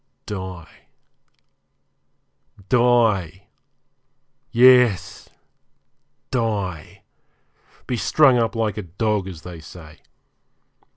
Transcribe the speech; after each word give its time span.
Die 0.25 0.65
die 2.69 3.43
yes, 4.51 5.29
die; 6.31 7.03
be 7.85 7.95
strung 7.97 8.39
up 8.39 8.55
like 8.55 8.77
a 8.79 8.81
dog, 8.81 9.27
as 9.27 9.43
they 9.43 9.59
say. 9.59 9.99